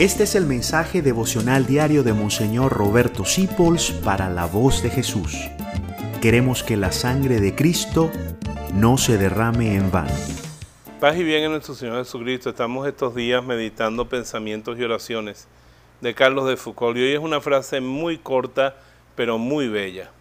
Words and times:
Este 0.00 0.22
es 0.22 0.34
el 0.34 0.46
mensaje 0.46 1.02
devocional 1.02 1.66
diario 1.66 2.02
de 2.02 2.14
Monseñor 2.14 2.72
Roberto 2.72 3.26
Sipols 3.26 3.90
para 3.90 4.30
la 4.30 4.46
voz 4.46 4.82
de 4.82 4.88
Jesús. 4.88 5.36
Queremos 6.22 6.62
que 6.62 6.78
la 6.78 6.90
sangre 6.90 7.38
de 7.38 7.54
Cristo 7.54 8.10
no 8.72 8.96
se 8.96 9.18
derrame 9.18 9.74
en 9.74 9.90
vano. 9.90 10.14
Paz 11.00 11.18
y 11.18 11.22
bien 11.22 11.44
en 11.44 11.50
nuestro 11.50 11.74
Señor 11.74 11.98
Jesucristo. 11.98 12.48
Estamos 12.48 12.88
estos 12.88 13.14
días 13.14 13.44
meditando 13.44 14.08
pensamientos 14.08 14.78
y 14.78 14.84
oraciones 14.84 15.48
de 16.00 16.14
Carlos 16.14 16.48
de 16.48 16.56
Foucault. 16.56 16.96
Y 16.96 17.02
hoy 17.02 17.12
es 17.12 17.20
una 17.20 17.42
frase 17.42 17.82
muy 17.82 18.16
corta, 18.16 18.76
pero 19.16 19.36
muy 19.36 19.68
bella. 19.68 20.12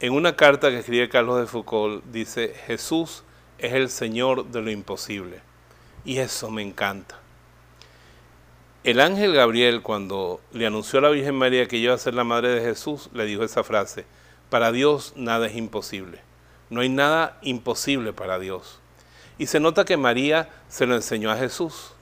En 0.00 0.12
una 0.12 0.34
carta 0.34 0.70
que 0.70 0.80
escribe 0.80 1.08
Carlos 1.08 1.38
de 1.38 1.46
Foucault 1.46 2.04
dice, 2.06 2.52
Jesús 2.66 3.22
es 3.58 3.74
el 3.74 3.90
Señor 3.90 4.46
de 4.46 4.60
lo 4.60 4.72
imposible. 4.72 5.38
Y 6.04 6.18
eso 6.18 6.50
me 6.50 6.62
encanta. 6.62 7.20
El 8.88 9.00
ángel 9.00 9.34
Gabriel, 9.34 9.82
cuando 9.82 10.40
le 10.50 10.64
anunció 10.64 10.98
a 10.98 11.02
la 11.02 11.10
Virgen 11.10 11.34
María 11.34 11.68
que 11.68 11.76
iba 11.76 11.92
a 11.92 11.98
ser 11.98 12.14
la 12.14 12.24
madre 12.24 12.48
de 12.48 12.62
Jesús, 12.62 13.10
le 13.12 13.26
dijo 13.26 13.44
esa 13.44 13.62
frase, 13.62 14.06
para 14.48 14.72
Dios 14.72 15.12
nada 15.14 15.46
es 15.46 15.56
imposible. 15.56 16.20
No 16.70 16.80
hay 16.80 16.88
nada 16.88 17.38
imposible 17.42 18.14
para 18.14 18.38
Dios. 18.38 18.80
Y 19.36 19.44
se 19.44 19.60
nota 19.60 19.84
que 19.84 19.98
María 19.98 20.48
se 20.68 20.86
lo 20.86 20.94
enseñó 20.94 21.30
a 21.30 21.36
Jesús. 21.36 21.92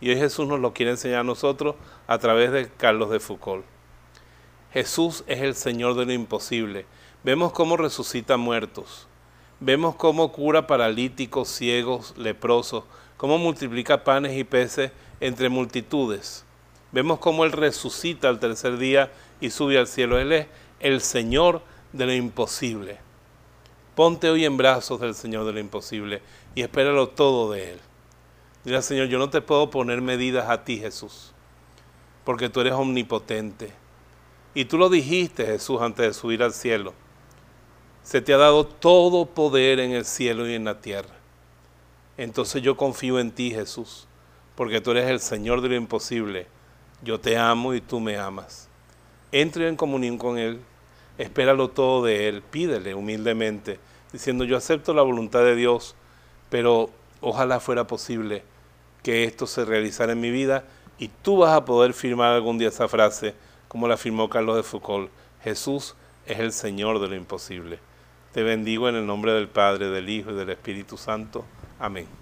Y 0.00 0.08
hoy 0.08 0.16
Jesús 0.16 0.48
nos 0.48 0.58
lo 0.58 0.72
quiere 0.72 0.92
enseñar 0.92 1.20
a 1.20 1.24
nosotros 1.24 1.74
a 2.06 2.16
través 2.16 2.50
de 2.50 2.70
Carlos 2.70 3.10
de 3.10 3.20
Foucault. 3.20 3.66
Jesús 4.72 5.24
es 5.26 5.42
el 5.42 5.54
Señor 5.54 5.96
de 5.96 6.06
lo 6.06 6.12
imposible. 6.12 6.86
Vemos 7.24 7.52
cómo 7.52 7.76
resucita 7.76 8.38
muertos. 8.38 9.06
Vemos 9.60 9.96
cómo 9.96 10.32
cura 10.32 10.66
paralíticos, 10.66 11.50
ciegos, 11.50 12.14
leprosos, 12.16 12.84
cómo 13.18 13.36
multiplica 13.36 14.02
panes 14.02 14.34
y 14.34 14.44
peces 14.44 14.92
entre 15.22 15.48
multitudes. 15.48 16.44
Vemos 16.90 17.20
cómo 17.20 17.44
Él 17.44 17.52
resucita 17.52 18.28
al 18.28 18.40
tercer 18.40 18.76
día 18.76 19.10
y 19.40 19.50
sube 19.50 19.78
al 19.78 19.86
cielo. 19.86 20.18
Él 20.18 20.32
es 20.32 20.46
el 20.80 21.00
Señor 21.00 21.62
de 21.92 22.06
lo 22.06 22.12
imposible. 22.12 22.98
Ponte 23.94 24.28
hoy 24.28 24.44
en 24.44 24.56
brazos 24.56 25.00
del 25.00 25.14
Señor 25.14 25.46
de 25.46 25.52
lo 25.52 25.60
imposible 25.60 26.22
y 26.56 26.62
espéralo 26.62 27.08
todo 27.08 27.52
de 27.52 27.74
Él. 27.74 27.78
Dile 28.64 28.82
Señor, 28.82 29.06
yo 29.06 29.18
no 29.18 29.30
te 29.30 29.40
puedo 29.40 29.70
poner 29.70 30.02
medidas 30.02 30.50
a 30.50 30.64
ti, 30.64 30.78
Jesús, 30.78 31.32
porque 32.24 32.48
tú 32.48 32.60
eres 32.60 32.72
omnipotente. 32.72 33.72
Y 34.54 34.64
tú 34.64 34.76
lo 34.76 34.88
dijiste, 34.88 35.46
Jesús, 35.46 35.80
antes 35.80 36.04
de 36.04 36.14
subir 36.14 36.42
al 36.42 36.52
cielo. 36.52 36.94
Se 38.02 38.20
te 38.20 38.34
ha 38.34 38.38
dado 38.38 38.66
todo 38.66 39.26
poder 39.26 39.78
en 39.78 39.92
el 39.92 40.04
cielo 40.04 40.48
y 40.48 40.54
en 40.54 40.64
la 40.64 40.80
tierra. 40.80 41.14
Entonces 42.16 42.60
yo 42.60 42.76
confío 42.76 43.20
en 43.20 43.30
ti, 43.30 43.52
Jesús, 43.52 44.08
porque 44.54 44.80
tú 44.80 44.92
eres 44.92 45.10
el 45.10 45.20
Señor 45.20 45.60
de 45.60 45.68
lo 45.68 45.74
imposible. 45.74 46.46
Yo 47.02 47.18
te 47.20 47.36
amo 47.36 47.74
y 47.74 47.80
tú 47.80 48.00
me 48.00 48.16
amas. 48.16 48.68
Entre 49.32 49.68
en 49.68 49.76
comunión 49.76 50.18
con 50.18 50.38
Él, 50.38 50.60
espéralo 51.18 51.68
todo 51.68 52.04
de 52.04 52.28
Él, 52.28 52.42
pídele 52.42 52.94
humildemente, 52.94 53.78
diciendo 54.12 54.44
yo 54.44 54.56
acepto 54.56 54.94
la 54.94 55.02
voluntad 55.02 55.40
de 55.40 55.56
Dios, 55.56 55.94
pero 56.50 56.90
ojalá 57.20 57.60
fuera 57.60 57.86
posible 57.86 58.42
que 59.02 59.24
esto 59.24 59.46
se 59.46 59.64
realizara 59.64 60.12
en 60.12 60.20
mi 60.20 60.30
vida 60.30 60.64
y 60.98 61.08
tú 61.08 61.38
vas 61.38 61.56
a 61.56 61.64
poder 61.64 61.94
firmar 61.94 62.32
algún 62.32 62.58
día 62.58 62.68
esa 62.68 62.88
frase, 62.88 63.34
como 63.68 63.88
la 63.88 63.96
firmó 63.96 64.28
Carlos 64.28 64.56
de 64.56 64.62
Foucault, 64.62 65.10
Jesús 65.42 65.96
es 66.26 66.38
el 66.38 66.52
Señor 66.52 67.00
de 67.00 67.08
lo 67.08 67.16
imposible. 67.16 67.78
Te 68.32 68.42
bendigo 68.42 68.88
en 68.88 68.96
el 68.96 69.06
nombre 69.06 69.32
del 69.32 69.48
Padre, 69.48 69.88
del 69.88 70.08
Hijo 70.08 70.30
y 70.30 70.34
del 70.34 70.50
Espíritu 70.50 70.96
Santo. 70.96 71.44
Amén. 71.78 72.21